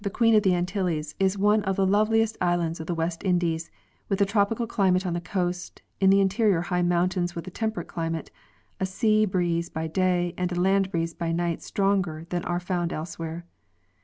21 0.03 0.13
Queen 0.15 0.35
of 0.35 0.41
the 0.41 0.55
Antilles, 0.55 1.13
is 1.19 1.37
one 1.37 1.61
of 1.63 1.75
the 1.75 1.85
loveliest 1.85 2.35
islands 2.41 2.79
of 2.79 2.87
the 2.87 2.95
West 2.95 3.23
Indies, 3.23 3.69
with 4.09 4.19
a 4.19 4.25
tropical 4.25 4.65
climate 4.65 5.05
on 5.05 5.13
the 5.13 5.21
coast, 5.21 5.83
in 5.99 6.09
the 6.09 6.19
interior 6.19 6.61
high 6.61 6.81
mountains 6.81 7.35
with 7.35 7.45
a 7.45 7.51
temperate 7.51 7.87
climate, 7.87 8.31
a 8.79 8.85
sea 8.87 9.25
breeze 9.27 9.69
by 9.69 9.85
day 9.85 10.33
and 10.39 10.51
a 10.51 10.59
land 10.59 10.89
breeze 10.89 11.13
by 11.13 11.31
night 11.31 11.61
stronger 11.61 12.25
than 12.31 12.43
are 12.45 12.59
found 12.59 12.91
elsewhere. 12.91 13.45